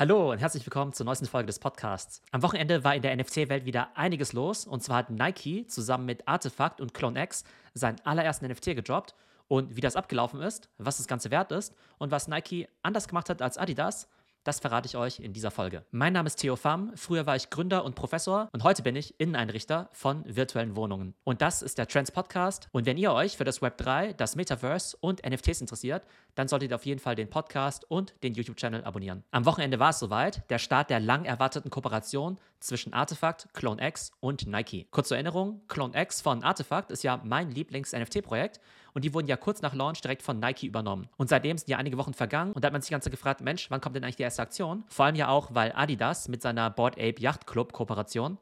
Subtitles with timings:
[0.00, 2.22] Hallo und herzlich willkommen zur neuesten Folge des Podcasts.
[2.30, 6.26] Am Wochenende war in der NFT-Welt wieder einiges los und zwar hat Nike zusammen mit
[6.26, 9.14] Artefakt und CloneX seinen allerersten NFT gedroppt
[9.46, 13.28] und wie das abgelaufen ist, was das Ganze wert ist und was Nike anders gemacht
[13.28, 14.08] hat als Adidas,
[14.44, 15.84] das verrate ich euch in dieser Folge.
[15.90, 19.18] Mein Name ist Theo Pham, früher war ich Gründer und Professor und heute bin ich
[19.18, 21.14] Inneneinrichter von virtuellen Wohnungen.
[21.24, 22.68] Und das ist der Trends Podcast.
[22.72, 26.04] Und wenn ihr euch für das Web 3, das Metaverse und NFTs interessiert,
[26.34, 29.24] dann solltet ihr auf jeden Fall den Podcast und den YouTube-Channel abonnieren.
[29.30, 34.46] Am Wochenende war es soweit, der Start der lang erwarteten Kooperation zwischen Artefakt, CloneX und
[34.46, 34.86] Nike.
[34.90, 38.60] Kurz zur Erinnerung, CloneX von Artefakt ist ja mein Lieblings-NFT-Projekt
[38.94, 41.08] und die wurden ja kurz nach Launch direkt von Nike übernommen.
[41.16, 43.70] Und seitdem sind ja einige Wochen vergangen und da hat man sich ganz gefragt, Mensch,
[43.70, 44.84] wann kommt denn eigentlich die erste Aktion?
[44.88, 48.38] Vor allem ja auch, weil Adidas mit seiner Board Ape Yacht Club Kooperation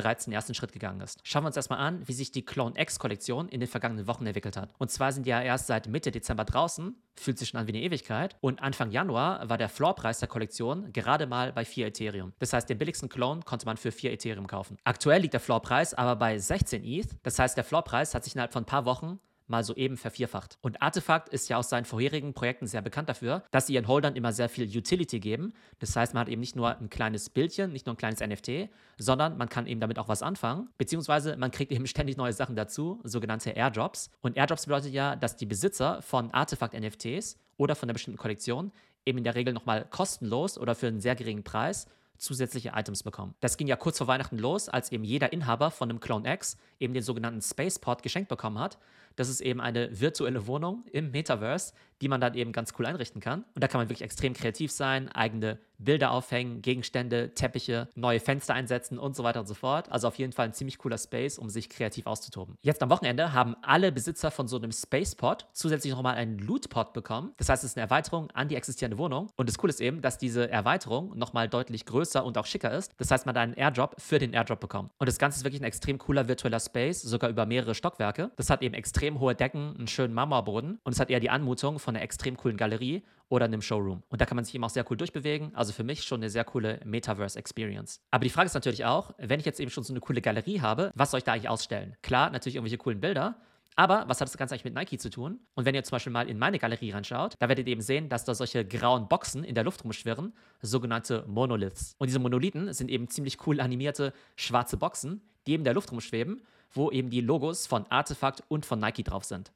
[0.00, 1.20] bereits den ersten Schritt gegangen ist.
[1.24, 4.56] Schauen wir uns erstmal an, wie sich die Clone X-Kollektion in den vergangenen Wochen entwickelt
[4.56, 4.72] hat.
[4.78, 7.72] Und zwar sind die ja erst seit Mitte Dezember draußen, fühlt sich schon an wie
[7.72, 8.36] eine Ewigkeit.
[8.40, 12.32] Und Anfang Januar war der Floorpreis der Kollektion gerade mal bei 4 Ethereum.
[12.38, 14.78] Das heißt, den billigsten Clone konnte man für 4 Ethereum kaufen.
[14.84, 17.08] Aktuell liegt der Floorpreis aber bei 16 ETH.
[17.22, 19.20] Das heißt, der Floorpreis hat sich innerhalb von ein paar Wochen
[19.50, 20.58] mal soeben vervierfacht.
[20.62, 24.16] Und Artefakt ist ja aus seinen vorherigen Projekten sehr bekannt dafür, dass sie ihren Holdern
[24.16, 25.52] immer sehr viel Utility geben.
[25.78, 28.70] Das heißt, man hat eben nicht nur ein kleines Bildchen, nicht nur ein kleines NFT,
[28.98, 32.56] sondern man kann eben damit auch was anfangen, beziehungsweise man kriegt eben ständig neue Sachen
[32.56, 34.10] dazu, sogenannte Airdrops.
[34.22, 38.72] Und Airdrops bedeutet ja, dass die Besitzer von Artefakt-NFTs oder von einer bestimmten Kollektion
[39.04, 41.86] eben in der Regel nochmal kostenlos oder für einen sehr geringen Preis
[42.20, 43.34] zusätzliche Items bekommen.
[43.40, 46.56] Das ging ja kurz vor Weihnachten los, als eben jeder Inhaber von einem Clone X
[46.78, 48.78] eben den sogenannten Spaceport geschenkt bekommen hat.
[49.16, 53.20] Das ist eben eine virtuelle Wohnung im Metaverse, die man dann eben ganz cool einrichten
[53.20, 53.44] kann.
[53.54, 58.54] Und da kann man wirklich extrem kreativ sein, eigene Bilder aufhängen, Gegenstände, Teppiche, neue Fenster
[58.54, 59.90] einsetzen und so weiter und so fort.
[59.90, 62.56] Also auf jeden Fall ein ziemlich cooler Space, um sich kreativ auszutoben.
[62.60, 67.32] Jetzt am Wochenende haben alle Besitzer von so einem Spacepod zusätzlich nochmal einen Lootpod bekommen.
[67.38, 69.30] Das heißt, es ist eine Erweiterung an die existierende Wohnung.
[69.36, 72.92] Und das Coole ist eben, dass diese Erweiterung nochmal deutlich größer und auch schicker ist.
[72.98, 74.92] Das heißt, man hat einen Airdrop für den Airdrop bekommt.
[74.98, 78.30] Und das Ganze ist wirklich ein extrem cooler virtueller Space, sogar über mehrere Stockwerke.
[78.36, 81.78] Das hat eben extrem hohe Decken, einen schönen Marmorboden und es hat eher die Anmutung
[81.78, 84.02] von einer extrem coolen Galerie oder einem Showroom.
[84.08, 85.54] Und da kann man sich eben auch sehr cool durchbewegen.
[85.54, 88.00] Also für mich schon eine sehr coole Metaverse-Experience.
[88.10, 90.60] Aber die Frage ist natürlich auch, wenn ich jetzt eben schon so eine coole Galerie
[90.60, 91.96] habe, was soll ich da eigentlich ausstellen?
[92.02, 93.36] Klar, natürlich irgendwelche coolen Bilder.
[93.76, 95.38] Aber was hat das Ganze eigentlich mit Nike zu tun?
[95.54, 98.08] Und wenn ihr zum Beispiel mal in meine Galerie reinschaut, da werdet ihr eben sehen,
[98.08, 101.94] dass da solche grauen Boxen in der Luft rumschwirren, sogenannte Monoliths.
[101.98, 105.92] Und diese Monolithen sind eben ziemlich cool animierte schwarze Boxen, die eben in der Luft
[105.92, 106.42] rumschweben,
[106.72, 109.52] wo eben die Logos von Artefakt und von Nike drauf sind.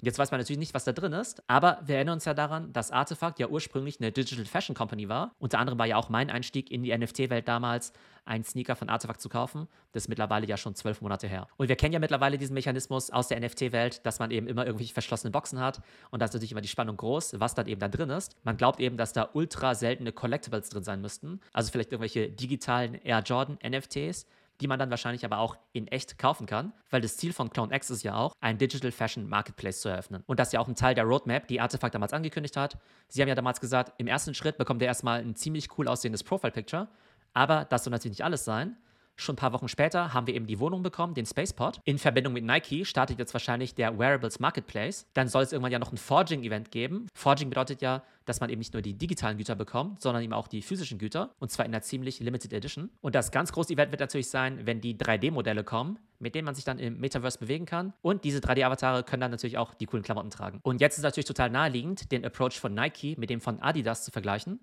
[0.00, 2.32] Und jetzt weiß man natürlich nicht, was da drin ist, aber wir erinnern uns ja
[2.32, 5.34] daran, dass Artefakt ja ursprünglich eine Digital Fashion Company war.
[5.40, 7.92] Unter anderem war ja auch mein Einstieg in die NFT-Welt damals,
[8.24, 9.66] einen Sneaker von Artefakt zu kaufen.
[9.90, 11.48] Das ist mittlerweile ja schon zwölf Monate her.
[11.56, 14.92] Und wir kennen ja mittlerweile diesen Mechanismus aus der NFT-Welt, dass man eben immer irgendwelche
[14.92, 15.80] verschlossene Boxen hat.
[16.10, 18.36] Und da ist natürlich immer die Spannung groß, was dann eben da drin ist.
[18.44, 21.40] Man glaubt eben, dass da ultra seltene Collectibles drin sein müssten.
[21.52, 24.26] Also vielleicht irgendwelche digitalen Air Jordan NFTs
[24.60, 27.74] die man dann wahrscheinlich aber auch in echt kaufen kann, weil das Ziel von Clone
[27.74, 30.22] X ist ja auch, ein Digital Fashion Marketplace zu eröffnen.
[30.26, 32.78] Und das ist ja auch ein Teil der Roadmap, die Artefakt damals angekündigt hat.
[33.08, 36.24] Sie haben ja damals gesagt, im ersten Schritt bekommt ihr erstmal ein ziemlich cool aussehendes
[36.24, 36.88] Profile-Picture,
[37.34, 38.76] aber das soll natürlich nicht alles sein.
[39.20, 41.80] Schon ein paar Wochen später haben wir eben die Wohnung bekommen, den Spacepod.
[41.82, 45.08] In Verbindung mit Nike startet jetzt wahrscheinlich der Wearables Marketplace.
[45.12, 47.08] Dann soll es irgendwann ja noch ein Forging-Event geben.
[47.14, 50.46] Forging bedeutet ja, dass man eben nicht nur die digitalen Güter bekommt, sondern eben auch
[50.46, 51.34] die physischen Güter.
[51.40, 52.90] Und zwar in einer ziemlich Limited Edition.
[53.00, 56.54] Und das ganz große Event wird natürlich sein, wenn die 3D-Modelle kommen, mit denen man
[56.54, 57.94] sich dann im Metaverse bewegen kann.
[58.02, 60.60] Und diese 3D-Avatare können dann natürlich auch die coolen Klamotten tragen.
[60.62, 64.04] Und jetzt ist es natürlich total naheliegend, den Approach von Nike mit dem von Adidas
[64.04, 64.60] zu vergleichen.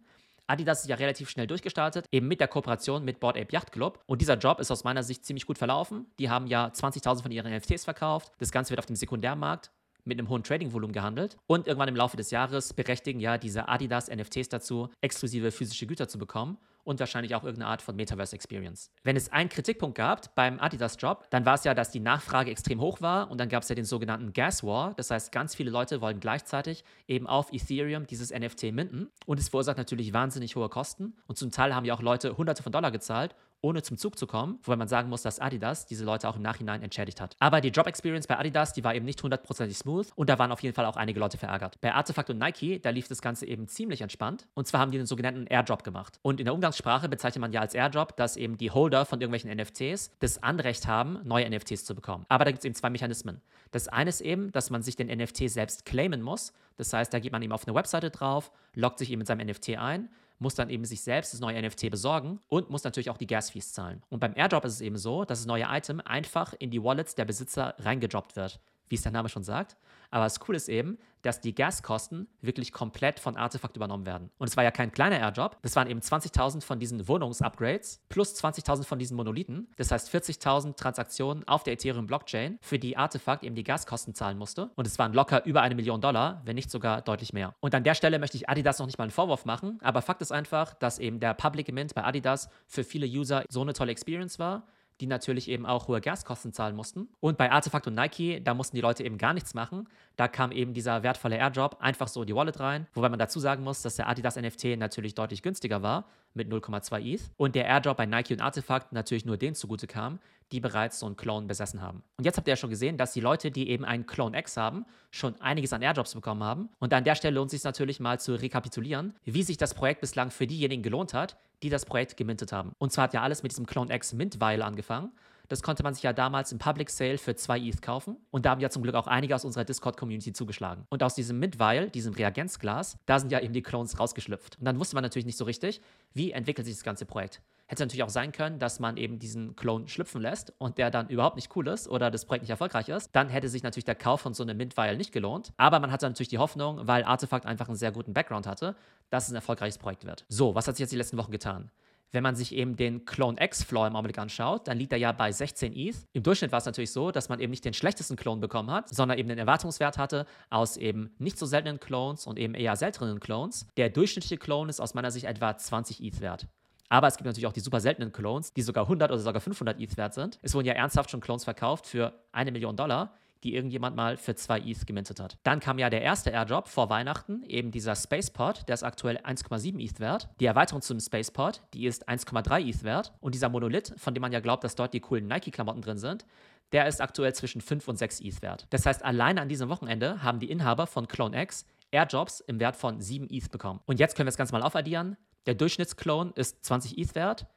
[0.47, 4.03] Adidas ist ja relativ schnell durchgestartet, eben mit der Kooperation mit Board Ape Yacht Club.
[4.05, 6.05] Und dieser Job ist aus meiner Sicht ziemlich gut verlaufen.
[6.19, 8.31] Die haben ja 20.000 von ihren NFTs verkauft.
[8.39, 9.71] Das Ganze wird auf dem Sekundärmarkt
[10.05, 11.37] mit einem hohen Trading-Volumen gehandelt.
[11.47, 16.07] Und irgendwann im Laufe des Jahres berechtigen ja diese Adidas NFTs dazu, exklusive physische Güter
[16.07, 18.91] zu bekommen und wahrscheinlich auch irgendeine Art von Metaverse Experience.
[19.03, 22.51] Wenn es einen Kritikpunkt gab beim Adidas Job, dann war es ja, dass die Nachfrage
[22.51, 24.93] extrem hoch war und dann gab es ja den sogenannten Gas War.
[24.93, 29.49] Das heißt, ganz viele Leute wollen gleichzeitig eben auf Ethereum dieses NFT minten und es
[29.49, 32.91] verursacht natürlich wahnsinnig hohe Kosten und zum Teil haben ja auch Leute hunderte von Dollar
[32.91, 36.35] gezahlt, ohne zum Zug zu kommen, wobei man sagen muss, dass Adidas diese Leute auch
[36.35, 37.35] im Nachhinein entschädigt hat.
[37.39, 40.51] Aber die Job Experience bei Adidas, die war eben nicht hundertprozentig smooth und da waren
[40.51, 41.79] auf jeden Fall auch einige Leute verärgert.
[41.81, 44.97] Bei Artefakt und Nike, da lief das Ganze eben ziemlich entspannt und zwar haben die
[44.97, 46.19] einen sogenannten Airdrop gemacht.
[46.21, 49.51] Und in der Umgangssprache bezeichnet man ja als Airdrop, dass eben die Holder von irgendwelchen
[49.55, 52.25] NFTs das Anrecht haben, neue NFTs zu bekommen.
[52.29, 53.41] Aber da gibt es eben zwei Mechanismen.
[53.71, 56.53] Das eine ist eben, dass man sich den NFT selbst claimen muss.
[56.77, 59.47] Das heißt, da geht man eben auf eine Webseite drauf, loggt sich eben mit seinem
[59.47, 60.09] NFT ein
[60.39, 63.73] muss dann eben sich selbst das neue NFT besorgen und muss natürlich auch die Gas-Fees
[63.73, 64.03] zahlen.
[64.09, 67.15] Und beim Airdrop ist es eben so, dass das neue Item einfach in die Wallets
[67.15, 68.59] der Besitzer reingedroppt wird.
[68.89, 69.77] Wie es der Name schon sagt.
[70.11, 74.29] Aber das Coole ist eben, dass die Gaskosten wirklich komplett von Artefakt übernommen werden.
[74.37, 78.35] Und es war ja kein kleiner Airdrop, das waren eben 20.000 von diesen Wohnungsupgrades plus
[78.35, 79.67] 20.000 von diesen Monolithen.
[79.77, 84.69] Das heißt 40.000 Transaktionen auf der Ethereum-Blockchain, für die Artefakt eben die Gaskosten zahlen musste.
[84.75, 87.55] Und es waren locker über eine Million Dollar, wenn nicht sogar deutlich mehr.
[87.59, 90.21] Und an der Stelle möchte ich Adidas noch nicht mal einen Vorwurf machen, aber Fakt
[90.21, 93.91] ist einfach, dass eben der Public Mint bei Adidas für viele User so eine tolle
[93.91, 94.67] Experience war
[95.01, 97.09] die natürlich eben auch hohe Gaskosten zahlen mussten.
[97.19, 99.87] Und bei Artefakt und Nike, da mussten die Leute eben gar nichts machen.
[100.15, 102.87] Da kam eben dieser wertvolle Airdrop einfach so in die Wallet rein.
[102.93, 107.01] Wobei man dazu sagen muss, dass der Adidas NFT natürlich deutlich günstiger war mit 0,2
[107.01, 110.19] ETH und der Airdrop bei Nike und Artefakt natürlich nur denen zugute kam,
[110.51, 112.03] die bereits so einen Clone besessen haben.
[112.17, 114.57] Und jetzt habt ihr ja schon gesehen, dass die Leute, die eben einen Clone X
[114.57, 116.69] haben, schon einiges an Airdrops bekommen haben.
[116.79, 120.01] Und an der Stelle lohnt es sich natürlich mal zu rekapitulieren, wie sich das Projekt
[120.01, 122.73] bislang für diejenigen gelohnt hat, die das Projekt gemintet haben.
[122.77, 125.11] Und zwar hat ja alles mit diesem Clone X Mint-Weil angefangen.
[125.47, 128.17] Das konnte man sich ja damals im Public Sale für 2 ETH kaufen.
[128.31, 130.85] Und da haben ja zum Glück auch einige aus unserer Discord-Community zugeschlagen.
[130.89, 134.57] Und aus diesem Mint-Weil, diesem Reagenzglas, da sind ja eben die Clones rausgeschlüpft.
[134.59, 135.81] Und dann wusste man natürlich nicht so richtig,
[136.13, 137.41] wie entwickelt sich das ganze Projekt.
[137.67, 141.09] Hätte natürlich auch sein können, dass man eben diesen Clone schlüpfen lässt und der dann
[141.09, 143.15] überhaupt nicht cool ist oder das Projekt nicht erfolgreich ist.
[143.15, 145.51] Dann hätte sich natürlich der Kauf von so einem Mint-Vial nicht gelohnt.
[145.57, 148.75] Aber man hatte natürlich die Hoffnung, weil Artefakt einfach einen sehr guten Background hatte,
[149.09, 150.25] dass es ein erfolgreiches Projekt wird.
[150.29, 151.71] So, was hat sich jetzt die letzten Wochen getan?
[152.11, 155.11] Wenn man sich eben den Clone X Floor im Augenblick anschaut, dann liegt er ja
[155.11, 155.97] bei 16 ETH.
[156.13, 158.89] Im Durchschnitt war es natürlich so, dass man eben nicht den schlechtesten Clone bekommen hat,
[158.89, 163.19] sondern eben den Erwartungswert hatte aus eben nicht so seltenen Clones und eben eher seltenen
[163.19, 163.67] Clones.
[163.77, 166.47] Der durchschnittliche Clone ist aus meiner Sicht etwa 20 ETH wert.
[166.89, 169.79] Aber es gibt natürlich auch die super seltenen Clones, die sogar 100 oder sogar 500
[169.79, 170.39] ETH wert sind.
[170.41, 174.35] Es wurden ja ernsthaft schon Clones verkauft für eine Million Dollar, die irgendjemand mal für
[174.35, 175.37] zwei ETH gemintet hat.
[175.43, 179.79] Dann kam ja der erste Airdrop vor Weihnachten, eben dieser Spacepod, der ist aktuell 1,7
[179.79, 180.29] ETH wert.
[180.39, 183.13] Die Erweiterung zum Spacepod, die ist 1,3 ETH wert.
[183.19, 186.25] Und dieser Monolith, von dem man ja glaubt, dass dort die coolen Nike-Klamotten drin sind,
[186.71, 188.67] der ist aktuell zwischen 5 und 6 ETH wert.
[188.71, 192.75] Das heißt, alleine an diesem Wochenende haben die Inhaber von Clone X Airdrops im Wert
[192.75, 193.79] von 7 ETH bekommen.
[193.85, 195.17] Und jetzt können wir das Ganze mal aufaddieren.
[195.45, 197.47] Der Durchschnittsclone ist 20 ETH wert.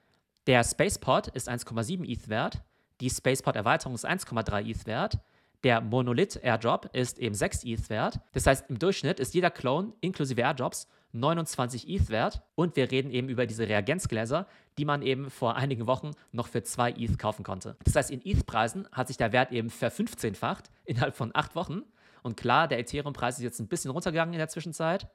[0.47, 2.63] Der Spacepod ist 1,7 ETH wert.
[3.01, 5.19] Die Spacepod-Erweiterung ist 1,3 ETH wert.
[5.65, 8.21] Der Monolith-Airdrop ist eben 6 ETH wert.
[8.33, 12.43] Das heißt, im Durchschnitt ist jeder Clone inklusive Airdrops 29 ETH wert.
[12.55, 14.47] Und wir reden eben über diese Reagenzgläser,
[14.79, 17.77] die man eben vor einigen Wochen noch für 2 ETH kaufen konnte.
[17.83, 21.83] Das heißt, in ETH-Preisen hat sich der Wert eben verfünfzehnfacht innerhalb von acht Wochen.
[22.23, 25.09] Und klar, der Ethereum-Preis ist jetzt ein bisschen runtergegangen in der Zwischenzeit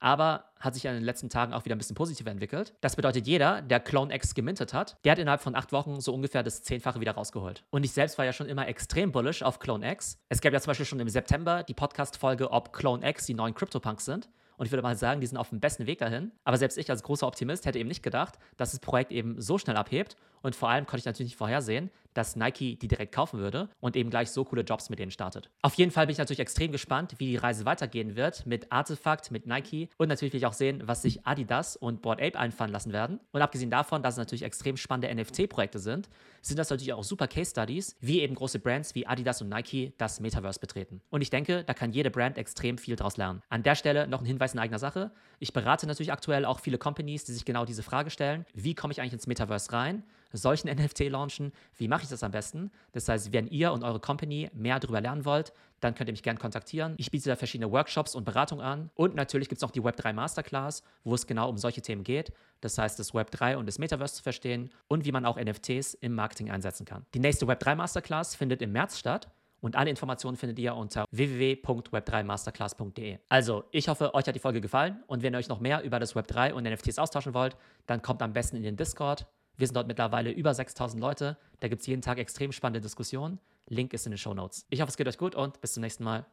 [0.00, 2.74] aber hat sich in den letzten Tagen auch wieder ein bisschen positiver entwickelt.
[2.80, 6.12] Das bedeutet, jeder, der Clone X gemintet hat, der hat innerhalb von acht Wochen so
[6.14, 7.64] ungefähr das Zehnfache wieder rausgeholt.
[7.70, 10.18] Und ich selbst war ja schon immer extrem bullish auf Clone X.
[10.28, 13.54] Es gab ja zum Beispiel schon im September die Podcast-Folge, ob Clone X die neuen
[13.54, 14.28] CryptoPunks sind.
[14.56, 16.32] Und ich würde mal sagen, die sind auf dem besten Weg dahin.
[16.44, 19.58] Aber selbst ich als großer Optimist hätte eben nicht gedacht, dass das Projekt eben so
[19.58, 20.16] schnell abhebt.
[20.42, 23.96] Und vor allem konnte ich natürlich nicht vorhersehen, dass Nike die direkt kaufen würde und
[23.96, 25.50] eben gleich so coole Jobs mit denen startet.
[25.62, 29.30] Auf jeden Fall bin ich natürlich extrem gespannt, wie die Reise weitergehen wird mit Artefakt,
[29.30, 32.72] mit Nike und natürlich will ich auch sehen, was sich Adidas und Board Ape einfallen
[32.72, 33.20] lassen werden.
[33.32, 36.08] Und abgesehen davon, dass es natürlich extrem spannende NFT-Projekte sind,
[36.42, 39.94] sind das natürlich auch super Case Studies, wie eben große Brands wie Adidas und Nike
[39.98, 41.00] das Metaverse betreten.
[41.10, 43.42] Und ich denke, da kann jede Brand extrem viel daraus lernen.
[43.48, 45.10] An der Stelle noch ein Hinweis in eigener Sache.
[45.38, 48.44] Ich berate natürlich aktuell auch viele Companies, die sich genau diese Frage stellen.
[48.54, 50.04] Wie komme ich eigentlich ins Metaverse rein?
[50.36, 51.52] Solchen NFT launchen?
[51.76, 52.70] Wie mache ich das am besten?
[52.92, 56.22] Das heißt, wenn ihr und eure Company mehr darüber lernen wollt, dann könnt ihr mich
[56.22, 56.94] gerne kontaktieren.
[56.96, 58.90] Ich biete da verschiedene Workshops und Beratungen an.
[58.94, 62.32] Und natürlich gibt es noch die Web3 Masterclass, wo es genau um solche Themen geht.
[62.60, 66.14] Das heißt, das Web3 und das Metaverse zu verstehen und wie man auch NFTs im
[66.14, 67.04] Marketing einsetzen kann.
[67.14, 69.30] Die nächste Web3 Masterclass findet im März statt.
[69.60, 73.18] Und alle Informationen findet ihr unter www.web3masterclass.de.
[73.30, 75.98] Also, ich hoffe, euch hat die Folge gefallen und wenn ihr euch noch mehr über
[75.98, 79.26] das Web3 und NFTs austauschen wollt, dann kommt am besten in den Discord.
[79.56, 81.36] Wir sind dort mittlerweile über 6000 Leute.
[81.60, 83.38] Da gibt es jeden Tag extrem spannende Diskussionen.
[83.68, 84.66] Link ist in den Show Notes.
[84.70, 86.26] Ich hoffe, es geht euch gut und bis zum nächsten Mal.